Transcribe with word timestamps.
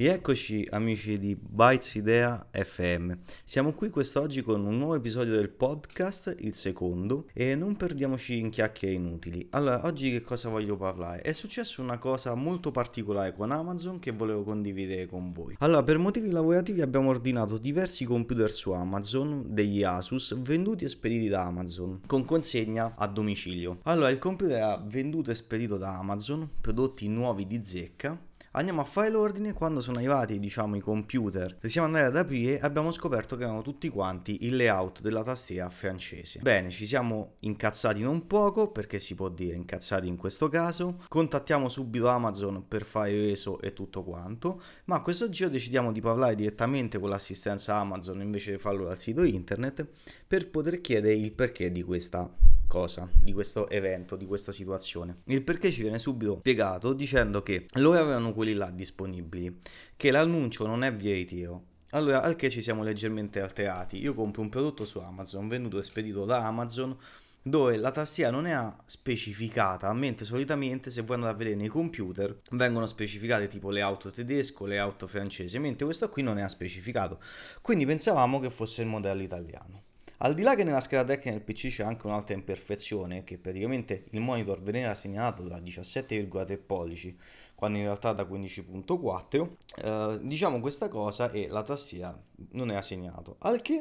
Rieccoci 0.00 0.64
amici 0.70 1.18
di 1.18 1.34
Bytes 1.34 1.96
Idea 1.96 2.46
FM. 2.52 3.14
Siamo 3.42 3.72
qui 3.72 3.90
quest'oggi 3.90 4.42
con 4.42 4.64
un 4.64 4.78
nuovo 4.78 4.94
episodio 4.94 5.34
del 5.34 5.48
podcast, 5.48 6.36
il 6.38 6.54
secondo, 6.54 7.26
e 7.34 7.56
non 7.56 7.74
perdiamoci 7.74 8.38
in 8.38 8.50
chiacchiere 8.50 8.94
inutili. 8.94 9.48
Allora, 9.50 9.84
oggi 9.84 10.12
che 10.12 10.20
cosa 10.20 10.50
voglio 10.50 10.76
parlare? 10.76 11.22
È 11.22 11.32
successa 11.32 11.82
una 11.82 11.98
cosa 11.98 12.36
molto 12.36 12.70
particolare 12.70 13.34
con 13.34 13.50
Amazon 13.50 13.98
che 13.98 14.12
volevo 14.12 14.44
condividere 14.44 15.06
con 15.06 15.32
voi. 15.32 15.56
Allora, 15.58 15.82
per 15.82 15.98
motivi 15.98 16.30
lavorativi 16.30 16.80
abbiamo 16.80 17.08
ordinato 17.08 17.58
diversi 17.58 18.04
computer 18.04 18.52
su 18.52 18.70
Amazon, 18.70 19.46
degli 19.48 19.82
Asus, 19.82 20.40
venduti 20.40 20.84
e 20.84 20.88
spediti 20.90 21.26
da 21.26 21.42
Amazon, 21.42 22.02
con 22.06 22.24
consegna 22.24 22.94
a 22.96 23.08
domicilio. 23.08 23.80
Allora, 23.82 24.10
il 24.10 24.18
computer 24.20 24.58
era 24.58 24.76
venduto 24.76 25.32
e 25.32 25.34
spedito 25.34 25.76
da 25.76 25.98
Amazon, 25.98 26.48
prodotti 26.60 27.08
nuovi 27.08 27.48
di 27.48 27.64
zecca, 27.64 28.26
Andiamo 28.58 28.80
a 28.80 28.84
fare 28.84 29.08
l'ordine, 29.08 29.52
quando 29.52 29.80
sono 29.80 29.98
arrivati 29.98 30.40
diciamo 30.40 30.74
i 30.74 30.80
computer, 30.80 31.58
li 31.60 31.70
siamo 31.70 31.86
andati 31.86 32.06
ad 32.06 32.16
aprire 32.16 32.58
abbiamo 32.58 32.90
scoperto 32.90 33.36
che 33.36 33.44
erano 33.44 33.62
tutti 33.62 33.88
quanti 33.88 34.46
il 34.46 34.56
layout 34.56 35.00
della 35.00 35.22
tastiera 35.22 35.70
francese. 35.70 36.40
Bene, 36.40 36.68
ci 36.70 36.84
siamo 36.84 37.34
incazzati 37.38 38.02
non 38.02 38.26
poco, 38.26 38.72
perché 38.72 38.98
si 38.98 39.14
può 39.14 39.28
dire 39.28 39.54
incazzati 39.54 40.08
in 40.08 40.16
questo 40.16 40.48
caso, 40.48 40.96
contattiamo 41.06 41.68
subito 41.68 42.08
Amazon 42.08 42.66
per 42.66 42.84
fare 42.84 43.12
reso 43.12 43.60
e 43.60 43.72
tutto 43.72 44.02
quanto, 44.02 44.60
ma 44.86 44.96
a 44.96 45.02
questo 45.02 45.28
giro 45.28 45.50
decidiamo 45.50 45.92
di 45.92 46.00
parlare 46.00 46.34
direttamente 46.34 46.98
con 46.98 47.10
l'assistenza 47.10 47.76
Amazon 47.76 48.20
invece 48.22 48.50
di 48.50 48.58
farlo 48.58 48.86
dal 48.86 48.98
sito 48.98 49.22
internet 49.22 49.86
per 50.26 50.50
poter 50.50 50.80
chiedere 50.80 51.14
il 51.14 51.30
perché 51.30 51.70
di 51.70 51.84
questa 51.84 52.28
cosa, 52.68 53.10
di 53.12 53.32
questo 53.32 53.68
evento, 53.68 54.14
di 54.14 54.26
questa 54.26 54.52
situazione. 54.52 55.22
Il 55.24 55.42
perché 55.42 55.72
ci 55.72 55.82
viene 55.82 55.98
subito 55.98 56.36
spiegato 56.38 56.92
dicendo 56.92 57.42
che 57.42 57.66
loro 57.74 57.98
avevano 57.98 58.32
quelli 58.32 58.52
là 58.52 58.70
disponibili, 58.70 59.58
che 59.96 60.12
l'annuncio 60.12 60.66
non 60.66 60.84
è 60.84 60.94
via 60.94 61.14
ritiro. 61.14 61.64
Allora, 61.92 62.22
al 62.22 62.36
che 62.36 62.50
ci 62.50 62.60
siamo 62.60 62.82
leggermente 62.82 63.40
alterati. 63.40 63.98
Io 63.98 64.14
compro 64.14 64.42
un 64.42 64.50
prodotto 64.50 64.84
su 64.84 64.98
Amazon, 64.98 65.48
venduto 65.48 65.78
e 65.78 65.82
spedito 65.82 66.26
da 66.26 66.44
Amazon, 66.44 66.94
dove 67.40 67.78
la 67.78 67.90
tastiera 67.90 68.30
non 68.30 68.46
è 68.46 68.72
specificata, 68.84 69.90
mentre 69.94 70.26
solitamente 70.26 70.90
se 70.90 71.00
voi 71.00 71.14
andate 71.14 71.32
a 71.32 71.36
vedere 71.36 71.56
nei 71.56 71.68
computer 71.68 72.40
vengono 72.50 72.86
specificate 72.86 73.48
tipo 73.48 73.70
le 73.70 73.80
auto 73.80 74.10
tedesco, 74.10 74.66
le 74.66 74.78
auto 74.78 75.06
francesi, 75.06 75.58
mentre 75.58 75.86
questo 75.86 76.10
qui 76.10 76.22
non 76.22 76.38
è 76.38 76.46
specificato. 76.48 77.20
Quindi 77.62 77.86
pensavamo 77.86 78.38
che 78.38 78.50
fosse 78.50 78.82
il 78.82 78.88
modello 78.88 79.22
italiano. 79.22 79.84
Al 80.20 80.34
di 80.34 80.42
là 80.42 80.56
che 80.56 80.64
nella 80.64 80.80
scheda 80.80 81.04
tecnica 81.04 81.30
del 81.30 81.42
PC 81.42 81.68
c'è 81.68 81.84
anche 81.84 82.06
un'altra 82.06 82.34
imperfezione, 82.34 83.22
che 83.22 83.38
praticamente 83.38 84.06
il 84.10 84.20
monitor 84.20 84.60
veniva 84.60 84.92
segnalato 84.94 85.44
da 85.44 85.58
17,3 85.58 86.58
pollici, 86.58 87.16
quando 87.54 87.78
in 87.78 87.84
realtà 87.84 88.12
da 88.12 88.24
15.4, 88.24 89.48
eh, 89.76 90.18
diciamo 90.22 90.58
questa 90.58 90.88
cosa 90.88 91.30
e 91.30 91.46
la 91.48 91.62
tastiera 91.62 92.20
non 92.52 92.70
era 92.70 92.82
segnato. 92.82 93.36
Al 93.40 93.62
che 93.62 93.74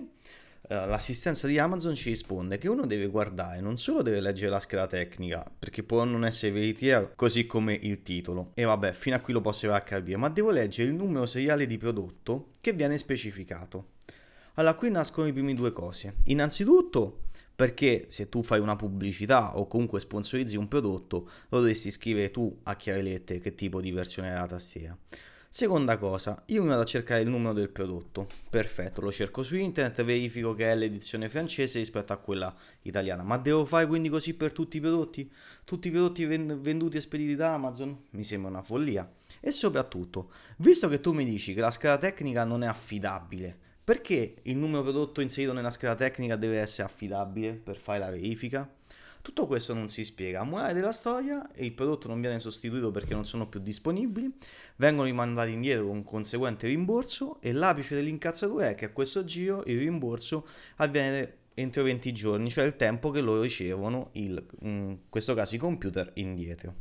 eh, 0.69 0.85
l'assistenza 0.85 1.47
di 1.47 1.57
Amazon 1.57 1.95
ci 1.95 2.09
risponde 2.09 2.59
che 2.59 2.69
uno 2.69 2.85
deve 2.85 3.07
guardare, 3.07 3.59
non 3.59 3.77
solo 3.77 4.03
deve 4.03 4.19
leggere 4.19 4.51
la 4.51 4.59
scheda 4.59 4.85
tecnica, 4.85 5.43
perché 5.57 5.81
può 5.81 6.03
non 6.03 6.23
essere 6.23 6.51
veritiera, 6.51 7.09
così 7.15 7.47
come 7.47 7.73
il 7.73 8.03
titolo. 8.03 8.51
E 8.53 8.63
vabbè, 8.63 8.93
fino 8.93 9.15
a 9.15 9.19
qui 9.19 9.33
lo 9.33 9.41
posso 9.41 9.65
arrivare 9.65 9.83
a 9.83 9.87
capire, 9.87 10.17
ma 10.17 10.29
devo 10.29 10.51
leggere 10.51 10.89
il 10.89 10.95
numero 10.95 11.25
seriale 11.25 11.65
di 11.65 11.79
prodotto 11.79 12.49
che 12.61 12.73
viene 12.73 12.99
specificato. 12.99 13.95
Allora, 14.59 14.73
qui 14.73 14.89
nascono 14.89 15.27
i 15.27 15.33
primi 15.33 15.53
due 15.53 15.71
cose. 15.71 16.15
Innanzitutto, 16.25 17.25
perché 17.55 18.05
se 18.09 18.27
tu 18.27 18.41
fai 18.41 18.59
una 18.59 18.75
pubblicità 18.75 19.55
o 19.55 19.67
comunque 19.67 19.99
sponsorizzi 19.99 20.57
un 20.57 20.67
prodotto, 20.67 21.29
lo 21.49 21.59
dovresti 21.59 21.91
scrivere 21.91 22.31
tu 22.31 22.57
a 22.63 22.75
chiare 22.75 23.03
lettere 23.03 23.39
che 23.39 23.53
tipo 23.53 23.81
di 23.81 23.91
versione 23.91 24.29
è 24.29 24.33
la 24.33 24.47
tastiera. 24.47 24.97
Seconda 25.47 25.97
cosa, 25.99 26.41
io 26.47 26.63
mi 26.63 26.69
vado 26.69 26.81
a 26.81 26.85
cercare 26.85 27.21
il 27.21 27.29
numero 27.29 27.53
del 27.53 27.69
prodotto. 27.69 28.27
Perfetto, 28.49 29.01
lo 29.01 29.11
cerco 29.11 29.43
su 29.43 29.55
internet, 29.55 30.03
verifico 30.03 30.55
che 30.55 30.71
è 30.71 30.75
l'edizione 30.75 31.29
francese 31.29 31.77
rispetto 31.77 32.11
a 32.11 32.17
quella 32.17 32.51
italiana. 32.81 33.21
Ma 33.21 33.37
devo 33.37 33.63
fare 33.63 33.85
quindi 33.85 34.09
così 34.09 34.33
per 34.33 34.53
tutti 34.53 34.77
i 34.77 34.79
prodotti? 34.79 35.31
Tutti 35.65 35.89
i 35.89 35.91
prodotti 35.91 36.25
venduti 36.25 36.97
e 36.97 37.01
spediti 37.01 37.35
da 37.35 37.53
Amazon? 37.53 37.95
Mi 38.09 38.23
sembra 38.23 38.49
una 38.49 38.63
follia. 38.63 39.07
E 39.39 39.51
soprattutto, 39.51 40.31
visto 40.57 40.87
che 40.89 40.99
tu 40.99 41.13
mi 41.13 41.25
dici 41.25 41.53
che 41.53 41.61
la 41.61 41.71
scala 41.71 41.97
tecnica 41.97 42.43
non 42.43 42.63
è 42.63 42.67
affidabile, 42.67 43.65
perché 43.87 44.35
il 44.41 44.57
numero 44.57 44.83
prodotto 44.83 45.21
inserito 45.21 45.53
nella 45.53 45.71
scheda 45.71 45.95
tecnica 45.95 46.35
deve 46.35 46.59
essere 46.59 46.89
affidabile 46.89 47.53
per 47.53 47.77
fare 47.77 47.99
la 47.99 48.09
verifica? 48.09 48.69
Tutto 49.21 49.47
questo 49.47 49.73
non 49.73 49.87
si 49.87 50.03
spiega. 50.03 50.41
A 50.41 50.43
morale 50.43 50.73
della 50.73 50.91
storia, 50.91 51.49
il 51.55 51.71
prodotto 51.71 52.09
non 52.09 52.19
viene 52.19 52.37
sostituito 52.37 52.91
perché 52.91 53.13
non 53.13 53.23
sono 53.23 53.47
più 53.47 53.61
disponibili, 53.61 54.29
vengono 54.75 55.05
rimandati 55.05 55.53
indietro 55.53 55.87
con 55.87 56.03
conseguente 56.03 56.67
rimborso 56.67 57.39
e 57.39 57.53
l'apice 57.53 57.95
dell'incazzatura 57.95 58.67
è 58.67 58.75
che 58.75 58.83
a 58.83 58.89
questo 58.89 59.23
giro 59.23 59.63
il 59.67 59.77
rimborso 59.79 60.45
avviene 60.75 61.35
entro 61.55 61.83
20 61.83 62.11
giorni, 62.11 62.49
cioè 62.49 62.65
il 62.65 62.75
tempo 62.75 63.09
che 63.09 63.21
loro 63.21 63.41
ricevono, 63.41 64.09
il, 64.13 64.45
in 64.63 64.97
questo 65.07 65.33
caso 65.33 65.55
i 65.55 65.59
computer, 65.59 66.11
indietro. 66.15 66.75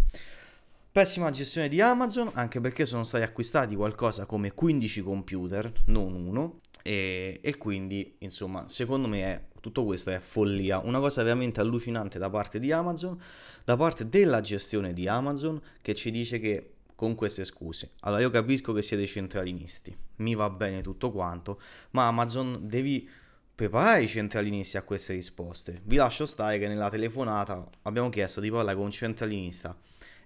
Pessima 0.96 1.28
gestione 1.28 1.68
di 1.68 1.78
Amazon, 1.82 2.30
anche 2.32 2.58
perché 2.58 2.86
sono 2.86 3.04
stati 3.04 3.22
acquistati 3.22 3.76
qualcosa 3.76 4.24
come 4.24 4.54
15 4.54 5.02
computer, 5.02 5.70
non 5.88 6.14
uno, 6.14 6.60
e, 6.86 7.40
e 7.42 7.56
quindi, 7.56 8.16
insomma, 8.20 8.68
secondo 8.68 9.08
me 9.08 9.22
è, 9.22 9.42
tutto 9.60 9.84
questo 9.84 10.10
è 10.10 10.18
follia. 10.20 10.78
Una 10.78 11.00
cosa 11.00 11.22
veramente 11.24 11.60
allucinante 11.60 12.18
da 12.18 12.30
parte 12.30 12.60
di 12.60 12.70
Amazon, 12.70 13.20
da 13.64 13.76
parte 13.76 14.08
della 14.08 14.40
gestione 14.40 14.92
di 14.92 15.08
Amazon, 15.08 15.60
che 15.82 15.94
ci 15.94 16.12
dice 16.12 16.38
che 16.38 16.74
con 16.94 17.14
queste 17.14 17.44
scuse. 17.44 17.90
Allora 18.00 18.22
io 18.22 18.30
capisco 18.30 18.72
che 18.72 18.82
siete 18.82 19.04
centralinisti, 19.06 19.94
mi 20.16 20.34
va 20.34 20.48
bene 20.48 20.80
tutto 20.80 21.10
quanto, 21.10 21.60
ma 21.90 22.06
Amazon 22.06 22.58
devi 22.62 23.08
preparare 23.54 24.02
i 24.02 24.08
centralinisti 24.08 24.76
a 24.76 24.82
queste 24.82 25.12
risposte. 25.14 25.80
Vi 25.84 25.96
lascio 25.96 26.24
stare 26.24 26.58
che 26.58 26.68
nella 26.68 26.88
telefonata 26.88 27.68
abbiamo 27.82 28.08
chiesto 28.08 28.40
di 28.40 28.50
parlare 28.50 28.76
con 28.76 28.84
un 28.84 28.90
centralinista 28.90 29.76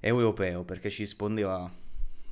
europeo 0.01 0.65
perché 0.65 0.91
ci 0.91 1.03
rispondeva 1.03 1.71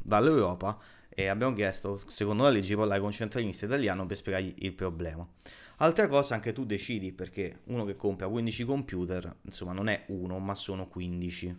dall'Europa 0.03 0.79
e 1.09 1.27
abbiamo 1.27 1.55
chiesto, 1.55 2.01
secondo 2.07 2.45
la 2.45 2.51
legge, 2.51 2.69
di 2.69 2.77
parlare 2.77 3.01
con 3.01 3.09
un 3.09 3.15
centralista 3.15 3.67
italiano 3.67 4.07
per 4.07 4.17
spiegargli 4.17 4.55
il 4.59 4.73
problema. 4.73 5.27
Altra 5.81 6.09
cosa, 6.09 6.35
anche 6.35 6.53
tu 6.53 6.65
decidi, 6.65 7.13
perché 7.13 7.61
uno 7.65 7.85
che 7.85 7.95
compra 7.95 8.27
15 8.29 8.65
computer, 8.65 9.37
insomma, 9.43 9.73
non 9.73 9.89
è 9.89 10.05
uno, 10.09 10.39
ma 10.39 10.55
sono 10.55 10.89
15 10.89 11.57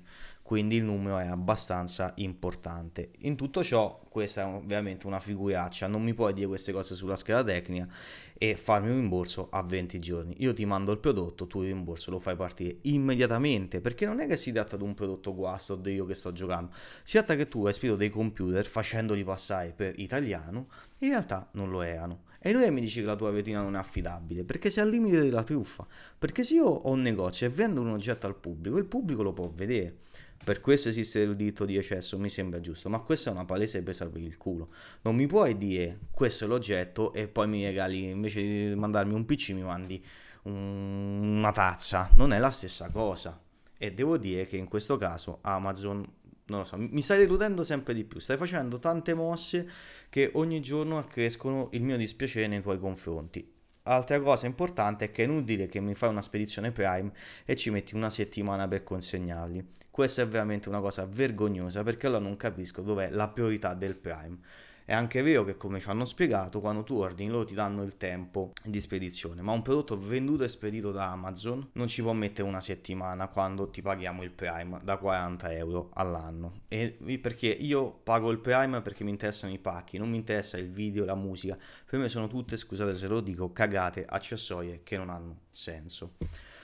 quindi 0.50 0.78
il 0.78 0.84
numero 0.84 1.20
è 1.20 1.28
abbastanza 1.28 2.12
importante. 2.16 3.12
In 3.20 3.36
tutto 3.36 3.64
ciò, 3.64 4.02
questa 4.10 4.48
è 4.48 4.62
veramente 4.64 5.06
una 5.06 5.20
figuraccia, 5.20 5.86
non 5.86 6.02
mi 6.02 6.16
puoi 6.16 6.34
dire 6.34 6.48
queste 6.48 6.72
cose 6.72 6.96
sulla 6.96 7.16
scheda 7.16 7.44
tecnica 7.44 7.88
e 8.36 8.56
farmi 8.56 8.90
un 8.90 8.96
rimborso 8.96 9.50
a 9.52 9.62
20 9.62 10.00
giorni. 10.00 10.34
Io 10.40 10.52
ti 10.54 10.66
mando 10.66 10.92
il 10.92 10.98
prodotto, 10.98 11.46
tu 11.46 11.62
il 11.62 11.68
rimborso 11.68 12.10
lo 12.10 12.18
fai 12.18 12.36
partire 12.36 12.78
immediatamente, 12.82 13.80
perché 13.80 14.08
non 14.08 14.22
è 14.22 14.26
che 14.26 14.38
si 14.38 14.52
tratta 14.52 14.76
di 14.76 14.82
un 14.82 14.96
prodotto 14.96 15.36
guasto 15.36 15.80
o 15.86 15.88
io 15.88 16.08
che 16.08 16.16
sto 16.16 16.32
giocando, 16.32 16.72
si 17.04 17.18
tratta 17.18 17.36
che 17.36 17.48
tu 17.48 17.68
hai 17.68 17.74
spedito 17.74 17.96
dei 17.96 18.10
computer 18.10 18.66
facendoli 18.66 19.24
passare 19.24 19.72
per 19.76 20.00
italiano 20.00 20.66
in 21.02 21.10
realtà 21.10 21.48
non 21.52 21.70
lo 21.70 21.84
erano. 21.84 22.22
E 22.42 22.52
noi 22.54 22.72
mi 22.72 22.80
dici 22.80 23.02
che 23.02 23.06
la 23.06 23.16
tua 23.16 23.32
vetrina 23.32 23.62
non 23.62 23.76
è 23.76 23.80
affidabile, 23.80 24.44
perché 24.44 24.70
sei 24.70 24.84
al 24.84 24.90
limite 24.90 25.20
della 25.20 25.44
truffa. 25.44 25.86
Perché 26.18 26.44
se 26.44 26.56
io 26.56 26.66
ho 26.66 26.92
un 26.92 27.02
negozio 27.02 27.46
e 27.48 27.50
vendo 27.50 27.82
un 27.82 27.90
oggetto 27.90 28.28
al 28.28 28.36
pubblico, 28.36 28.78
il 28.78 28.86
pubblico 28.86 29.22
lo 29.24 29.34
può 29.34 29.52
vedere. 29.54 29.98
Per 30.42 30.62
questo 30.62 30.88
esiste 30.88 31.20
il 31.20 31.36
diritto 31.36 31.66
di 31.66 31.76
eccesso, 31.76 32.18
mi 32.18 32.30
sembra 32.30 32.62
giusto, 32.62 32.90
ma 32.90 33.00
questa 33.00 33.30
è 33.30 33.34
una 33.34 33.44
palese 33.44 33.84
presa 33.84 34.08
per 34.08 34.22
il 34.22 34.38
culo. 34.38 34.70
Non 35.02 35.16
mi 35.16 35.28
puoi 35.28 35.58
dire 35.58 36.00
questo 36.12 36.46
è 36.46 36.48
l'oggetto 36.48 37.12
e 37.12 37.28
poi 37.28 37.48
mi 37.48 37.64
regali, 37.64 38.10
invece 38.10 38.42
di 38.42 38.74
mandarmi 38.74 39.14
un 39.14 39.26
PC, 39.26 39.50
mi 39.50 39.64
mandi 39.64 40.04
un, 40.44 41.38
una 41.38 41.52
tazza. 41.52 42.10
Non 42.16 42.32
è 42.32 42.40
la 42.40 42.52
stessa 42.52 42.90
cosa. 42.90 43.40
E 43.78 43.94
devo 43.94 44.18
dire 44.18 44.46
che 44.46 44.56
in 44.56 44.68
questo 44.68 44.98
caso 44.98 45.40
Amazon 45.42 46.06
non 46.50 46.60
lo 46.60 46.66
so, 46.66 46.78
mi 46.78 47.02
stai 47.02 47.20
deludendo 47.20 47.64
sempre 47.64 47.94
di 47.94 48.04
più. 48.04 48.20
Stai 48.20 48.38
facendo 48.38 48.80
tante 48.80 49.14
mosse 49.14 49.70
che 50.10 50.32
ogni 50.34 50.62
giorno 50.62 50.98
accrescono 50.98 51.70
il 51.72 51.84
mio 51.84 51.98
dispiacere 51.98 52.48
nei 52.48 52.62
tuoi 52.62 52.78
confronti. 52.78 53.58
Altra 53.84 54.20
cosa 54.20 54.46
importante 54.46 55.06
è 55.06 55.12
che 55.12 55.24
è 55.24 55.26
inutile 55.26 55.68
che 55.68 55.80
mi 55.80 55.96
fai 55.96 56.10
una 56.10 56.22
spedizione 56.22 56.72
Prime 56.72 57.12
e 57.46 57.56
ci 57.56 57.72
metti 57.72 57.96
una 57.96 58.10
settimana 58.10 58.68
per 58.68 58.84
consegnarli. 58.84 59.68
Questa 59.90 60.22
è 60.22 60.28
veramente 60.28 60.70
una 60.70 60.80
cosa 60.80 61.06
vergognosa 61.06 61.82
perché 61.82 62.08
allora 62.08 62.24
non 62.24 62.38
capisco 62.38 62.82
dov'è 62.82 63.10
la 63.10 63.30
priorità 63.30 63.74
del 63.74 63.96
Prime. 63.96 64.38
È 64.90 64.94
anche 64.94 65.22
vero 65.22 65.44
che, 65.44 65.56
come 65.56 65.80
ci 65.80 65.88
hanno 65.88 66.04
spiegato, 66.04 66.60
quando 66.60 66.82
tu 66.82 66.96
ordini 66.96 67.30
loro 67.30 67.46
ti 67.46 67.54
danno 67.54 67.84
il 67.84 67.96
tempo 67.96 68.54
di 68.64 68.82
spedizione, 68.82 69.44
ma 69.44 69.52
un 69.52 69.62
prodotto 69.62 70.00
venduto 70.00 70.44
e 70.44 70.50
spedito 70.50 70.92
da 70.92 71.12
Amazon 71.12 71.70
non 71.74 71.86
ci 71.86 72.02
può 72.02 72.12
mettere 72.14 72.48
una 72.48 72.60
settimana 72.60 73.28
quando 73.28 73.70
ti 73.70 73.84
paghiamo 73.84 74.24
il 74.24 74.32
Prime 74.32 74.80
da 74.82 74.98
40 74.98 75.54
euro 75.54 75.92
all'anno. 75.94 76.62
E 76.68 76.98
perché 77.22 77.50
io 77.50 78.00
pago 78.02 78.32
il 78.32 78.40
Prime 78.40 78.82
perché 78.82 79.04
mi 79.04 79.12
interessano 79.12 79.54
i 79.54 79.60
pacchi, 79.60 80.00
non 80.00 80.10
mi 80.10 80.18
interessa 80.18 80.58
il 80.58 80.72
video, 80.72 81.06
la 81.06 81.14
musica. 81.14 81.56
Per 81.86 82.00
me 82.00 82.10
sono 82.10 82.28
tutte, 82.28 82.58
scusate 82.58 82.96
se 82.96 83.06
lo 83.06 83.22
dico, 83.22 83.54
cagate 83.54 84.08
accessorie 84.10 84.82
che 84.82 84.98
non 84.98 85.12
hanno 85.12 85.42
senso. 85.52 86.14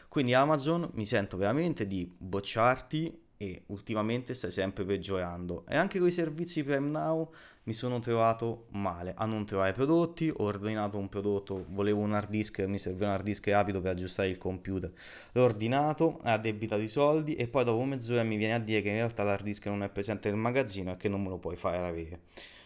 Quindi 0.07 0.33
Amazon 0.33 0.89
mi 0.93 1.05
sento 1.05 1.37
veramente 1.37 1.85
di 1.85 2.11
bocciarti 2.17 3.24
e 3.37 3.63
ultimamente 3.67 4.33
stai 4.33 4.51
sempre 4.51 4.85
peggiorando. 4.85 5.65
E 5.67 5.75
anche 5.75 5.99
con 5.99 6.07
i 6.07 6.11
servizi 6.11 6.63
Prime 6.63 6.89
Now 6.89 7.31
mi 7.63 7.73
sono 7.73 7.99
trovato 7.99 8.67
male 8.71 9.13
a 9.15 9.25
non 9.25 9.45
trovare 9.45 9.73
prodotti, 9.73 10.29
ho 10.29 10.43
ordinato 10.43 10.97
un 10.97 11.09
prodotto, 11.09 11.65
volevo 11.69 12.01
un 12.01 12.13
hard 12.13 12.29
disk, 12.29 12.59
mi 12.61 12.77
serviva 12.77 13.07
un 13.07 13.13
hard 13.13 13.23
disk 13.23 13.47
rapido 13.47 13.81
per 13.81 13.91
aggiustare 13.91 14.29
il 14.29 14.37
computer, 14.37 14.91
l'ho 15.31 15.43
ordinato, 15.43 16.19
ha 16.23 16.37
debitato 16.37 16.81
i 16.81 16.87
soldi 16.87 17.35
e 17.35 17.47
poi 17.47 17.63
dopo 17.63 17.83
mezz'ora 17.83 18.23
mi 18.23 18.37
viene 18.37 18.53
a 18.53 18.59
dire 18.59 18.81
che 18.81 18.89
in 18.89 18.95
realtà 18.95 19.23
l'hard 19.23 19.43
disk 19.43 19.65
non 19.65 19.83
è 19.83 19.89
presente 19.89 20.29
nel 20.29 20.39
magazzino 20.39 20.93
e 20.93 20.97
che 20.97 21.09
non 21.09 21.23
me 21.23 21.29
lo 21.29 21.37
puoi 21.37 21.55
fare 21.55 21.77
avere. 21.77 22.21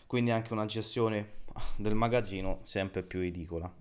Quindi 0.05 0.31
anche 0.31 0.53
una 0.53 0.65
gestione 0.65 1.37
del 1.77 1.95
magazzino 1.95 2.59
sempre 2.63 3.03
più 3.03 3.19
ridicola. 3.19 3.71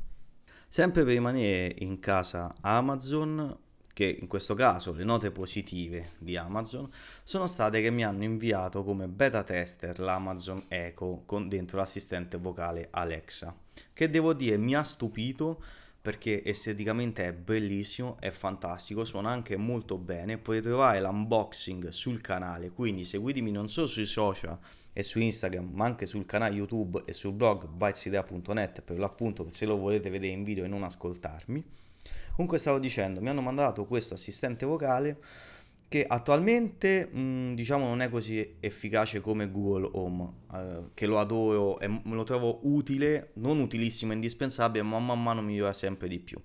Sempre 0.68 1.02
per 1.02 1.14
rimanere 1.14 1.74
in 1.78 1.98
casa 1.98 2.54
Amazon, 2.60 3.56
che 3.98 4.16
in 4.20 4.28
questo 4.28 4.54
caso 4.54 4.92
le 4.92 5.02
note 5.02 5.32
positive 5.32 6.10
di 6.18 6.36
Amazon 6.36 6.88
sono 7.24 7.48
state 7.48 7.82
che 7.82 7.90
mi 7.90 8.04
hanno 8.04 8.22
inviato 8.22 8.84
come 8.84 9.08
beta 9.08 9.42
tester 9.42 9.98
l'Amazon 9.98 10.66
Echo 10.68 11.24
con 11.26 11.48
dentro 11.48 11.78
l'assistente 11.78 12.36
vocale 12.36 12.86
Alexa, 12.92 13.52
che 13.92 14.08
devo 14.08 14.34
dire 14.34 14.56
mi 14.56 14.76
ha 14.76 14.84
stupito 14.84 15.60
perché 16.00 16.44
esteticamente 16.44 17.26
è 17.26 17.32
bellissimo, 17.32 18.18
è 18.20 18.30
fantastico, 18.30 19.04
suona 19.04 19.30
anche 19.30 19.56
molto 19.56 19.98
bene, 19.98 20.38
potete 20.38 20.68
trovare 20.68 21.00
l'unboxing 21.00 21.88
sul 21.88 22.20
canale, 22.20 22.70
quindi 22.70 23.02
seguitemi 23.02 23.50
non 23.50 23.68
solo 23.68 23.88
sui 23.88 24.06
social 24.06 24.56
e 24.92 25.02
su 25.02 25.18
Instagram, 25.18 25.70
ma 25.72 25.86
anche 25.86 26.06
sul 26.06 26.24
canale 26.24 26.54
YouTube 26.54 27.02
e 27.04 27.12
sul 27.12 27.32
blog 27.32 27.66
bytesidea.net 27.66 28.82
per 28.82 28.96
l'appunto 28.96 29.48
se 29.50 29.66
lo 29.66 29.76
volete 29.76 30.08
vedere 30.08 30.34
in 30.34 30.44
video 30.44 30.64
e 30.64 30.68
non 30.68 30.84
ascoltarmi. 30.84 31.77
Comunque 32.38 32.60
stavo 32.60 32.78
dicendo, 32.78 33.20
mi 33.20 33.30
hanno 33.30 33.40
mandato 33.40 33.84
questo 33.84 34.14
assistente 34.14 34.64
vocale 34.64 35.18
che 35.88 36.06
attualmente 36.06 37.06
mh, 37.06 37.54
diciamo 37.54 37.84
non 37.84 38.00
è 38.00 38.08
così 38.08 38.58
efficace 38.60 39.20
come 39.20 39.50
Google 39.50 39.90
Home, 39.94 40.32
eh, 40.54 40.82
che 40.94 41.06
lo 41.06 41.18
adoro 41.18 41.80
e 41.80 42.00
lo 42.04 42.22
trovo 42.22 42.60
utile, 42.62 43.32
non 43.34 43.58
utilissimo, 43.58 44.12
indispensabile, 44.12 44.84
ma 44.84 45.00
man 45.00 45.20
mano 45.20 45.42
migliora 45.42 45.72
sempre 45.72 46.06
di 46.06 46.20
più. 46.20 46.40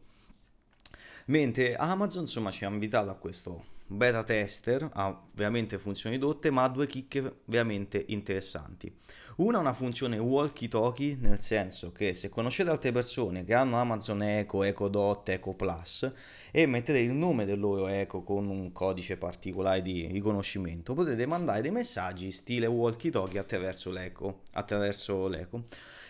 Mentre 1.28 1.75
Amazon 1.75 2.22
insomma 2.22 2.50
ci 2.50 2.66
ha 2.66 2.69
invitato 2.69 3.12
a 3.12 3.16
questo 3.16 3.63
beta 3.86 4.24
tester, 4.24 4.90
ha 4.94 5.22
veramente 5.36 5.78
funzioni 5.78 6.18
dotte, 6.18 6.50
ma 6.50 6.64
ha 6.64 6.70
due 6.70 6.88
chicche 6.88 7.42
veramente 7.46 8.04
interessanti. 8.08 8.94
Una 9.36 9.58
è 9.58 9.62
una 9.62 9.74
funzione 9.74 10.20
walkie 10.20 10.68
talkie, 10.68 11.18
nel 11.20 11.42
senso 11.42 11.92
che 11.92 12.14
se 12.14 12.30
conoscete 12.30 12.70
altre 12.70 12.92
persone 12.92 13.44
che 13.44 13.56
hanno 13.56 13.78
Amazon 13.78 14.22
Echo, 14.22 14.62
Echo 14.62 14.90
Dot, 14.90 15.28
Echo 15.30 15.54
Plus 15.54 16.12
e 16.52 16.66
mettete 16.68 17.00
il 17.00 17.14
nome 17.14 17.46
del 17.46 17.60
loro 17.60 17.88
Echo 17.88 18.22
con 18.22 18.48
un 18.48 18.72
codice 18.72 19.18
particolare 19.18 19.82
di 19.82 20.06
riconoscimento, 20.06 20.94
potete 20.94 21.26
mandare 21.26 21.62
dei 21.62 21.72
messaggi 21.72 22.30
stile 22.32 22.68
walkie 22.68 23.10
talkie 23.10 23.40
attraverso 23.40 23.90
l'Echo, 23.90 24.42
attraverso 24.52 25.28
l'Echo. 25.28 25.64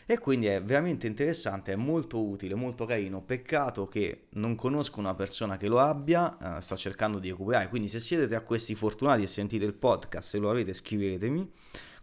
E 0.05 0.19
quindi 0.19 0.47
è 0.47 0.61
veramente 0.61 1.07
interessante, 1.07 1.73
è 1.73 1.75
molto 1.75 2.23
utile, 2.23 2.55
molto 2.55 2.85
carino. 2.85 3.21
Peccato 3.21 3.85
che 3.85 4.27
non 4.31 4.55
conosco 4.55 5.00
una 5.00 5.15
persona 5.15 5.57
che 5.57 5.67
lo 5.67 5.79
abbia, 5.79 6.57
eh, 6.57 6.61
sto 6.61 6.75
cercando 6.75 7.19
di 7.19 7.29
recuperare. 7.29 7.69
Quindi 7.69 7.88
se 7.88 8.00
siete 8.00 8.27
tra 8.27 8.41
questi 8.41 8.75
fortunati 8.75 9.23
e 9.23 9.27
sentite 9.27 9.65
il 9.65 9.73
podcast 9.73 10.35
e 10.35 10.38
lo 10.39 10.50
avete, 10.50 10.73
scrivetemi 10.73 11.51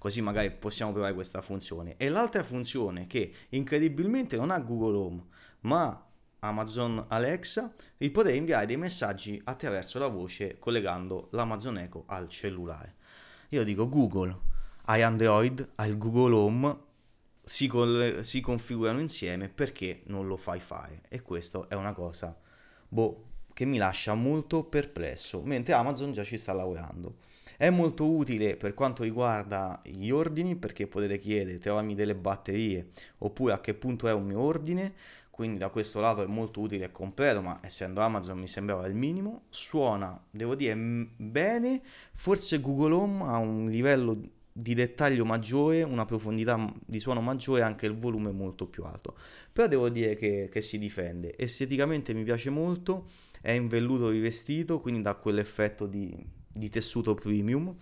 così 0.01 0.23
magari 0.23 0.51
possiamo 0.51 0.93
provare 0.93 1.13
questa 1.13 1.43
funzione. 1.43 1.95
E 1.99 2.09
l'altra 2.09 2.43
funzione 2.43 3.07
che 3.07 3.33
incredibilmente 3.51 4.37
non 4.39 4.51
ha 4.51 4.59
Google 4.59 4.97
Home, 4.97 5.25
ma 5.61 6.07
Amazon 6.41 7.05
Alexa, 7.09 7.73
il 7.99 8.11
poter 8.11 8.35
inviare 8.35 8.65
dei 8.65 8.79
messaggi 8.79 9.39
attraverso 9.45 9.99
la 9.99 10.07
voce 10.07 10.57
collegando 10.59 11.29
l'Amazon 11.33 11.77
Echo 11.77 12.05
al 12.07 12.29
cellulare. 12.29 12.97
Io 13.51 13.63
dico 13.63 13.91
Google, 13.91 14.39
hai 14.85 15.03
Android, 15.03 15.73
hai 15.75 15.91
il 15.91 15.99
Google 15.99 16.35
Home, 16.35 16.79
si, 17.51 17.67
col- 17.67 18.21
si 18.23 18.41
configurano 18.41 19.01
insieme, 19.01 19.49
perché 19.49 20.03
non 20.05 20.29
lo 20.29 20.37
fai 20.37 20.61
fare? 20.61 21.03
E 21.09 21.21
questa 21.21 21.67
è 21.67 21.75
una 21.75 21.93
cosa, 21.93 22.35
boh, 22.89 23.25
che 23.53 23.65
mi 23.65 23.77
lascia 23.77 24.15
molto 24.15 24.63
perplesso, 24.63 25.43
mentre 25.43 25.75
Amazon 25.75 26.13
già 26.13 26.23
ci 26.23 26.39
sta 26.39 26.53
lavorando. 26.53 27.17
È 27.57 27.69
molto 27.69 28.09
utile 28.09 28.57
per 28.57 28.73
quanto 28.73 29.03
riguarda 29.03 29.83
gli 29.85 30.11
ordini 30.11 30.55
perché 30.55 30.87
potete 30.87 31.19
chiedere 31.19 31.59
trovami 31.59 31.97
delle 31.97 32.15
batterie 32.15 32.91
oppure 33.19 33.53
a 33.53 33.61
che 33.61 33.75
punto 33.75 34.07
è 34.07 34.13
un 34.13 34.25
mio 34.27 34.41
ordine, 34.41 34.95
quindi 35.31 35.59
da 35.59 35.71
questo 35.71 35.99
lato 36.01 36.23
è 36.23 36.27
molto 36.27 36.61
utile 36.61 36.85
e 36.85 36.93
completo, 36.93 37.43
ma 37.43 37.59
essendo 37.63 38.01
Amazon 38.01 38.39
mi 38.39 38.47
sembrava 38.47 38.87
il 38.87 38.95
minimo. 38.95 39.43
Suona, 39.49 40.19
devo 40.31 40.55
dire, 40.55 40.75
bene, 40.77 41.83
forse 42.13 42.61
Google 42.61 42.95
Home 42.95 43.25
ha 43.25 43.39
un 43.39 43.69
livello 43.69 44.39
di 44.61 44.75
dettaglio 44.75 45.25
maggiore, 45.25 45.83
una 45.83 46.05
profondità 46.05 46.73
di 46.85 47.01
suono 47.01 47.21
maggiore 47.21 47.63
anche 47.63 47.87
il 47.87 47.97
volume 47.97 48.31
molto 48.31 48.67
più 48.67 48.85
alto. 48.85 49.17
Però 49.53 49.67
devo 49.67 49.89
dire 49.89 50.17
che, 50.17 50.49
che 50.51 50.63
si 50.63 50.79
difende. 50.79 51.37
Esteticamente 51.37 52.15
mi 52.15 52.25
piace 52.25 52.51
molto, 52.51 53.09
è 53.41 53.53
in 53.53 53.69
velluto 53.69 54.11
rivestito, 54.11 54.79
quindi 54.81 55.03
dà 55.03 55.15
quell'effetto 55.15 55.87
di 55.87 56.39
di 56.53 56.69
tessuto 56.69 57.15
premium 57.15 57.75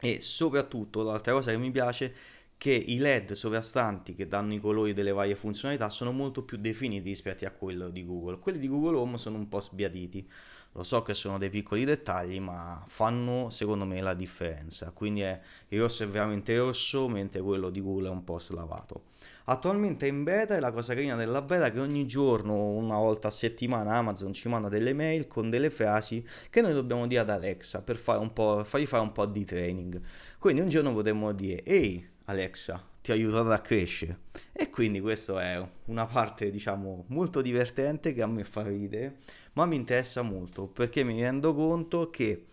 e 0.00 0.20
soprattutto 0.20 1.02
l'altra 1.02 1.32
cosa 1.32 1.50
che 1.50 1.58
mi 1.58 1.70
piace 1.70 2.14
che 2.62 2.70
i 2.70 2.98
led 2.98 3.32
sovrastanti 3.32 4.14
che 4.14 4.28
danno 4.28 4.54
i 4.54 4.60
colori 4.60 4.92
delle 4.92 5.10
varie 5.10 5.34
funzionalità 5.34 5.90
sono 5.90 6.12
molto 6.12 6.44
più 6.44 6.58
definiti 6.58 7.08
rispetto 7.08 7.44
a 7.44 7.50
quello 7.50 7.88
di 7.88 8.06
Google. 8.06 8.38
Quelli 8.38 8.60
di 8.60 8.68
Google 8.68 8.98
Home 8.98 9.18
sono 9.18 9.36
un 9.36 9.48
po' 9.48 9.58
sbiaditi. 9.58 10.30
Lo 10.74 10.84
so 10.84 11.02
che 11.02 11.12
sono 11.12 11.38
dei 11.38 11.50
piccoli 11.50 11.84
dettagli, 11.84 12.38
ma 12.38 12.80
fanno 12.86 13.50
secondo 13.50 13.84
me 13.84 14.00
la 14.00 14.14
differenza. 14.14 14.92
Quindi 14.92 15.22
è, 15.22 15.40
il 15.70 15.80
rosso 15.80 16.04
è 16.04 16.06
veramente 16.06 16.56
rosso, 16.56 17.08
mentre 17.08 17.40
quello 17.40 17.68
di 17.68 17.80
Google 17.80 18.06
è 18.06 18.10
un 18.12 18.22
po' 18.22 18.38
slavato. 18.38 19.06
Attualmente 19.46 20.06
è 20.06 20.08
in 20.08 20.22
beta 20.22 20.54
e 20.54 20.60
la 20.60 20.70
cosa 20.70 20.94
carina 20.94 21.16
della 21.16 21.42
beta 21.42 21.66
è 21.66 21.72
che 21.72 21.80
ogni 21.80 22.06
giorno, 22.06 22.54
una 22.54 22.96
volta 22.96 23.26
a 23.26 23.32
settimana, 23.32 23.96
Amazon 23.96 24.32
ci 24.32 24.48
manda 24.48 24.68
delle 24.68 24.92
mail 24.92 25.26
con 25.26 25.50
delle 25.50 25.68
frasi 25.68 26.24
che 26.48 26.60
noi 26.60 26.74
dobbiamo 26.74 27.08
dire 27.08 27.22
ad 27.22 27.30
Alexa 27.30 27.82
per 27.82 27.96
fare 27.96 28.24
fargli 28.32 28.86
fare 28.86 29.02
un 29.02 29.10
po' 29.10 29.26
di 29.26 29.44
training. 29.44 30.00
Quindi 30.38 30.60
un 30.60 30.68
giorno 30.68 30.92
potremmo 30.92 31.32
dire, 31.32 31.64
ehi 31.64 32.10
Alexa, 32.26 32.84
ti 33.00 33.10
ha 33.10 33.14
aiutato 33.14 33.50
a 33.50 33.58
crescere. 33.58 34.18
E 34.52 34.70
quindi 34.70 35.00
questa 35.00 35.42
è 35.42 35.68
una 35.86 36.06
parte, 36.06 36.50
diciamo, 36.50 37.04
molto 37.08 37.42
divertente 37.42 38.12
che 38.12 38.22
a 38.22 38.26
me 38.26 38.44
fa 38.44 38.62
ridere, 38.62 39.16
ma 39.54 39.66
mi 39.66 39.76
interessa 39.76 40.22
molto 40.22 40.66
perché 40.66 41.02
mi 41.02 41.20
rendo 41.20 41.54
conto 41.54 42.10
che 42.10 42.46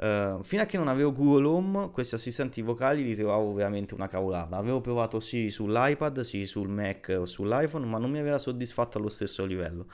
Uh, 0.00 0.42
fino 0.42 0.62
a 0.62 0.64
che 0.64 0.78
non 0.78 0.88
avevo 0.88 1.12
Google 1.12 1.46
Home, 1.46 1.90
questi 1.90 2.14
assistenti 2.14 2.62
vocali 2.62 3.04
li 3.04 3.14
trovavo 3.14 3.52
veramente 3.52 3.92
una 3.92 4.08
cavolata. 4.08 4.56
Avevo 4.56 4.80
provato 4.80 5.20
sì 5.20 5.50
sull'iPad, 5.50 6.20
sì 6.20 6.46
sul 6.46 6.70
Mac 6.70 7.14
o 7.18 7.26
sull'iPhone, 7.26 7.84
ma 7.84 7.98
non 7.98 8.10
mi 8.10 8.18
aveva 8.18 8.38
soddisfatto 8.38 8.96
allo 8.96 9.10
stesso 9.10 9.44
livello. 9.44 9.88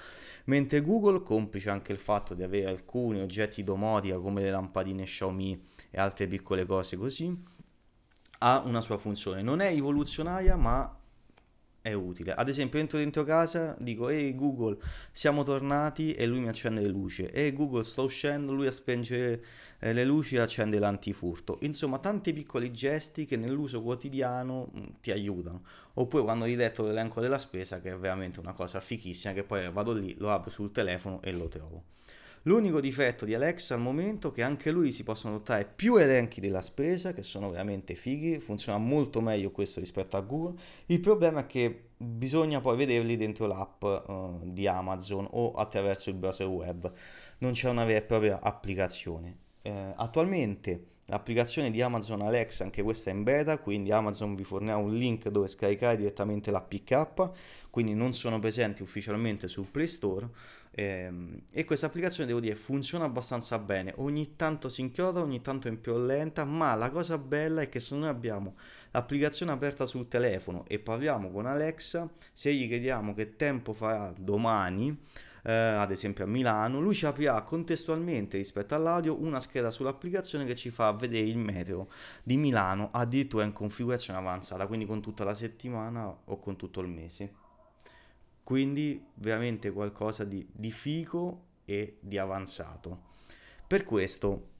Mentre 0.44 0.80
Google, 0.80 1.22
complice 1.22 1.70
anche 1.70 1.90
il 1.90 1.98
fatto 1.98 2.34
di 2.34 2.44
avere 2.44 2.66
alcuni 2.66 3.20
oggetti 3.20 3.64
domotica 3.64 4.16
come 4.18 4.42
le 4.42 4.50
lampadine 4.52 5.02
Xiaomi 5.02 5.60
e 5.90 5.98
altre 5.98 6.28
piccole 6.28 6.64
cose 6.64 6.96
così, 6.96 7.36
ha 8.38 8.62
una 8.64 8.80
sua 8.80 8.98
funzione. 8.98 9.42
Non 9.42 9.60
è 9.60 9.70
rivoluzionaria, 9.70 10.56
ma 10.56 10.96
è 11.86 11.92
utile. 11.92 12.34
Ad 12.34 12.48
esempio, 12.48 12.80
entro 12.80 12.98
dentro 12.98 13.22
casa, 13.22 13.76
dico, 13.78 14.08
ehi 14.08 14.34
Google, 14.34 14.76
siamo 15.12 15.44
tornati 15.44 16.10
e 16.12 16.26
lui 16.26 16.40
mi 16.40 16.48
accende 16.48 16.80
le 16.80 16.88
luci. 16.88 17.24
Ehi 17.26 17.52
Google, 17.52 17.84
sto 17.84 18.02
uscendo, 18.02 18.52
lui 18.52 18.66
a 18.66 18.72
spengere 18.72 19.44
eh, 19.78 19.92
le 19.92 20.04
luci 20.04 20.34
e 20.34 20.40
accende 20.40 20.80
l'antifurto. 20.80 21.58
Insomma, 21.62 21.98
tanti 21.98 22.32
piccoli 22.32 22.72
gesti 22.72 23.24
che 23.24 23.36
nell'uso 23.36 23.82
quotidiano 23.82 24.72
mm, 24.76 24.84
ti 25.00 25.12
aiutano. 25.12 25.62
Oppure 25.94 26.24
quando 26.24 26.44
hai 26.44 26.56
detto 26.56 26.84
l'elenco 26.84 27.20
della 27.20 27.38
spesa, 27.38 27.80
che 27.80 27.92
è 27.92 27.96
veramente 27.96 28.40
una 28.40 28.52
cosa 28.52 28.80
fichissima, 28.80 29.32
che 29.32 29.44
poi 29.44 29.70
vado 29.70 29.92
lì, 29.92 30.16
lo 30.18 30.32
apro 30.32 30.50
sul 30.50 30.72
telefono 30.72 31.22
e 31.22 31.32
lo 31.32 31.46
trovo. 31.46 31.84
L'unico 32.46 32.80
difetto 32.80 33.24
di 33.24 33.34
Alexa 33.34 33.74
al 33.74 33.80
momento 33.80 34.28
è 34.28 34.32
che 34.32 34.44
anche 34.44 34.70
lui 34.70 34.92
si 34.92 35.02
possono 35.02 35.34
adottare 35.34 35.64
più 35.64 35.96
elenchi 35.96 36.40
della 36.40 36.62
spesa, 36.62 37.12
che 37.12 37.24
sono 37.24 37.50
veramente 37.50 37.96
fighi, 37.96 38.38
funziona 38.38 38.78
molto 38.78 39.20
meglio 39.20 39.50
questo 39.50 39.80
rispetto 39.80 40.16
a 40.16 40.20
Google. 40.20 40.60
Il 40.86 41.00
problema 41.00 41.40
è 41.40 41.46
che 41.46 41.88
bisogna 41.96 42.60
poi 42.60 42.76
vederli 42.76 43.16
dentro 43.16 43.46
l'app 43.46 43.82
uh, 43.82 44.38
di 44.44 44.68
Amazon 44.68 45.26
o 45.28 45.50
attraverso 45.52 46.08
il 46.10 46.14
browser 46.14 46.46
web, 46.46 46.92
non 47.38 47.50
c'è 47.50 47.68
una 47.68 47.84
vera 47.84 47.98
e 47.98 48.02
propria 48.02 48.38
applicazione. 48.40 49.38
Eh, 49.62 49.92
attualmente 49.96 50.84
l'applicazione 51.06 51.70
di 51.70 51.82
Amazon 51.82 52.22
Alexa, 52.22 52.64
anche 52.64 52.82
questa 52.82 53.10
è 53.10 53.14
in 53.14 53.22
beta, 53.22 53.58
quindi 53.58 53.90
Amazon 53.90 54.34
vi 54.34 54.44
fornirà 54.44 54.76
un 54.76 54.94
link 54.94 55.28
dove 55.28 55.48
scaricare 55.48 55.96
direttamente 55.96 56.50
l'APK, 56.50 57.30
quindi 57.70 57.94
non 57.94 58.12
sono 58.12 58.38
presenti 58.38 58.82
ufficialmente 58.82 59.48
sul 59.48 59.66
Play 59.66 59.86
Store 59.86 60.28
Ehm, 60.78 61.40
e 61.52 61.64
questa 61.64 61.86
applicazione, 61.86 62.28
devo 62.28 62.40
dire, 62.40 62.54
funziona 62.54 63.06
abbastanza 63.06 63.58
bene. 63.58 63.94
Ogni 63.96 64.36
tanto 64.36 64.68
si 64.68 64.82
inchioda, 64.82 65.20
ogni 65.20 65.40
tanto 65.40 65.68
è 65.68 65.72
po' 65.72 65.96
lenta, 65.96 66.44
ma 66.44 66.74
la 66.74 66.90
cosa 66.90 67.16
bella 67.16 67.62
è 67.62 67.68
che 67.70 67.80
se 67.80 67.96
noi 67.96 68.08
abbiamo 68.08 68.56
l'applicazione 68.90 69.52
aperta 69.52 69.86
sul 69.86 70.06
telefono 70.06 70.64
e 70.68 70.78
parliamo 70.78 71.30
con 71.30 71.46
Alexa, 71.46 72.10
se 72.32 72.52
gli 72.52 72.68
chiediamo 72.68 73.14
che 73.14 73.36
tempo 73.36 73.72
farà 73.72 74.12
domani, 74.18 74.94
eh, 75.46 75.52
ad 75.52 75.92
esempio 75.92 76.24
a 76.24 76.26
Milano, 76.26 76.80
lui 76.80 76.92
ci 76.92 77.06
aprirà 77.06 77.40
contestualmente 77.42 78.36
rispetto 78.36 78.74
all'audio 78.74 79.20
una 79.20 79.38
scheda 79.38 79.70
sull'applicazione 79.70 80.44
che 80.44 80.56
ci 80.56 80.70
fa 80.70 80.90
vedere 80.90 81.28
il 81.28 81.38
meteo 81.38 81.88
di 82.24 82.36
Milano 82.36 82.88
addirittura 82.90 83.44
in 83.44 83.52
configurazione 83.52 84.18
avanzata, 84.18 84.66
quindi 84.66 84.86
con 84.86 85.00
tutta 85.00 85.22
la 85.22 85.34
settimana 85.34 86.08
o 86.24 86.38
con 86.40 86.56
tutto 86.56 86.80
il 86.80 86.88
mese. 86.88 87.32
Quindi 88.42 89.04
veramente 89.14 89.70
qualcosa 89.70 90.24
di, 90.24 90.44
di 90.52 90.72
figo 90.72 91.44
e 91.64 91.98
di 92.00 92.18
avanzato. 92.18 93.14
Per 93.68 93.84
questo 93.84 94.54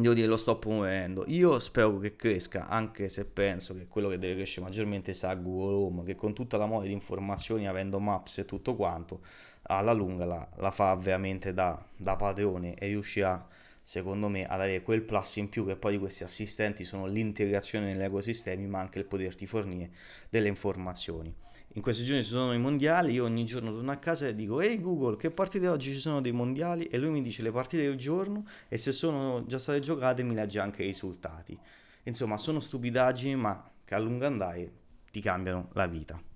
devo 0.00 0.14
dire 0.14 0.26
lo 0.26 0.36
sto 0.36 0.58
promuovendo. 0.58 1.24
Io 1.28 1.58
spero 1.58 1.98
che 1.98 2.16
cresca, 2.16 2.68
anche 2.68 3.08
se 3.08 3.24
penso 3.24 3.74
che 3.74 3.86
quello 3.86 4.08
che 4.08 4.18
deve 4.18 4.36
crescere 4.36 4.66
maggiormente 4.66 5.12
sarà 5.12 5.34
Google 5.34 5.84
Home, 5.84 6.02
che 6.04 6.14
con 6.14 6.34
tutta 6.34 6.56
la 6.56 6.66
mole 6.66 6.86
di 6.86 6.92
informazioni, 6.92 7.68
avendo 7.68 7.98
Maps 7.98 8.38
e 8.38 8.44
tutto 8.44 8.74
quanto, 8.74 9.20
alla 9.62 9.92
lunga 9.92 10.24
la, 10.24 10.48
la 10.56 10.70
fa 10.70 10.94
veramente 10.96 11.52
da, 11.52 11.80
da 11.96 12.16
padrone 12.16 12.74
e 12.74 12.86
riuscirà 12.86 13.46
secondo 13.82 14.28
me 14.28 14.46
ad 14.46 14.60
avere 14.60 14.82
quel 14.82 15.02
plus 15.02 15.36
in 15.36 15.48
più 15.48 15.66
che 15.66 15.76
poi 15.76 15.92
di 15.92 15.98
questi 15.98 16.22
assistenti 16.22 16.84
sono 16.84 17.06
l'integrazione 17.06 17.92
negli 17.92 18.02
ecosistemi 18.02 18.66
ma 18.66 18.78
anche 18.78 18.98
il 18.98 19.04
poterti 19.04 19.46
fornire 19.46 19.90
delle 20.28 20.48
informazioni 20.48 21.34
in 21.74 21.82
questi 21.82 22.02
giorni 22.02 22.24
ci 22.24 22.30
sono 22.30 22.52
i 22.52 22.58
mondiali, 22.58 23.12
io 23.12 23.24
ogni 23.24 23.44
giorno 23.44 23.72
torno 23.72 23.92
a 23.92 23.96
casa 23.96 24.26
e 24.26 24.34
dico 24.34 24.60
ehi 24.60 24.80
Google 24.80 25.16
che 25.16 25.30
partite 25.30 25.68
oggi 25.68 25.92
ci 25.92 26.00
sono 26.00 26.20
dei 26.20 26.32
mondiali 26.32 26.86
e 26.86 26.98
lui 26.98 27.10
mi 27.10 27.22
dice 27.22 27.42
le 27.42 27.52
partite 27.52 27.82
del 27.82 27.96
giorno 27.96 28.44
e 28.68 28.76
se 28.76 28.90
sono 28.90 29.44
già 29.46 29.60
state 29.60 29.78
giocate 29.78 30.24
mi 30.24 30.34
legge 30.34 30.58
anche 30.58 30.82
i 30.82 30.86
risultati. 30.86 31.56
Insomma 32.04 32.38
sono 32.38 32.58
stupidaggini 32.58 33.36
ma 33.36 33.70
che 33.84 33.94
a 33.94 33.98
lungo 33.98 34.26
andare 34.26 34.72
ti 35.12 35.20
cambiano 35.20 35.68
la 35.74 35.86
vita. 35.86 36.29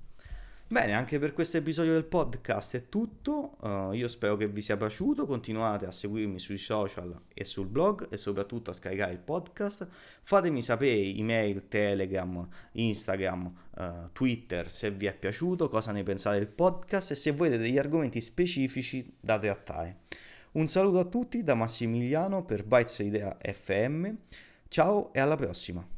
Bene, 0.66 0.94
anche 0.94 1.18
per 1.18 1.34
questo 1.34 1.58
episodio 1.58 1.92
del 1.92 2.06
podcast 2.06 2.74
è 2.74 2.88
tutto. 2.88 3.58
Uh, 3.60 3.92
io 3.92 4.08
spero 4.08 4.36
che 4.36 4.48
vi 4.48 4.62
sia 4.62 4.78
piaciuto. 4.78 5.26
Continuate 5.26 5.84
a 5.84 5.92
seguirmi 5.92 6.38
sui 6.38 6.56
social 6.56 7.14
e 7.34 7.44
sul 7.44 7.66
blog 7.66 8.08
e 8.10 8.16
soprattutto 8.16 8.70
a 8.70 8.74
scaricare 8.74 9.12
il 9.12 9.18
podcast. 9.18 9.86
Fatemi 10.22 10.62
sapere 10.62 10.94
email, 10.94 11.68
Telegram, 11.68 12.48
Instagram, 12.72 13.52
uh, 13.76 14.10
Twitter 14.12 14.72
se 14.72 14.90
vi 14.90 15.04
è 15.04 15.14
piaciuto, 15.14 15.68
cosa 15.68 15.92
ne 15.92 16.02
pensate 16.02 16.38
del 16.38 16.48
podcast 16.48 17.10
e 17.10 17.14
se 17.14 17.32
volete 17.32 17.58
degli 17.58 17.78
argomenti 17.78 18.22
specifici 18.22 19.16
da 19.20 19.38
trattare. 19.38 19.98
Un 20.52 20.66
saluto 20.66 20.98
a 20.98 21.04
tutti 21.04 21.44
da 21.44 21.54
Massimiliano 21.54 22.42
per 22.42 22.64
Bytes 22.64 23.00
Idea 23.00 23.36
FM. 23.38 24.08
Ciao 24.68 25.12
e 25.12 25.20
alla 25.20 25.36
prossima. 25.36 25.93